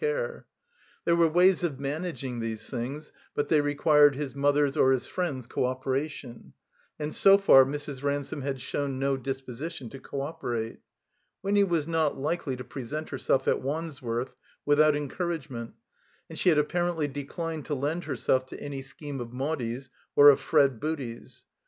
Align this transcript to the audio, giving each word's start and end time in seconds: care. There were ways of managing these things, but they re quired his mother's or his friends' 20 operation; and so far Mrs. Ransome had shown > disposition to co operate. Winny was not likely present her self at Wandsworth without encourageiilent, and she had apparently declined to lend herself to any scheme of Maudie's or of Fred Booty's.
care. 0.01 0.47
There 1.05 1.15
were 1.15 1.27
ways 1.27 1.61
of 1.63 1.79
managing 1.79 2.39
these 2.39 2.67
things, 2.67 3.11
but 3.35 3.49
they 3.49 3.61
re 3.61 3.75
quired 3.75 4.15
his 4.15 4.33
mother's 4.33 4.75
or 4.75 4.93
his 4.93 5.05
friends' 5.05 5.45
20 5.45 5.67
operation; 5.67 6.53
and 6.97 7.13
so 7.13 7.37
far 7.37 7.63
Mrs. 7.65 8.01
Ransome 8.01 8.41
had 8.41 8.59
shown 8.59 8.97
> 9.21 9.21
disposition 9.21 9.89
to 9.91 9.99
co 9.99 10.21
operate. 10.21 10.79
Winny 11.43 11.63
was 11.63 11.87
not 11.87 12.17
likely 12.17 12.57
present 12.57 13.09
her 13.09 13.19
self 13.19 13.47
at 13.47 13.61
Wandsworth 13.61 14.33
without 14.65 14.95
encourageiilent, 14.95 15.73
and 16.27 16.39
she 16.39 16.49
had 16.49 16.57
apparently 16.57 17.07
declined 17.07 17.67
to 17.67 17.75
lend 17.75 18.05
herself 18.05 18.47
to 18.47 18.59
any 18.59 18.81
scheme 18.81 19.19
of 19.21 19.31
Maudie's 19.31 19.91
or 20.15 20.29
of 20.31 20.39
Fred 20.39 20.79
Booty's. 20.79 21.45